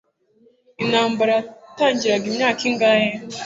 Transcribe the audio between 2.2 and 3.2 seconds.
imyaka ingahe